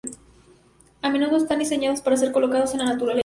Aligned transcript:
A 1.03 1.11
menudo 1.11 1.37
están 1.37 1.59
diseñados 1.59 2.01
para 2.01 2.17
ser 2.17 2.31
colocados 2.31 2.73
en 2.73 2.79
la 2.79 2.85
naturaleza. 2.85 3.19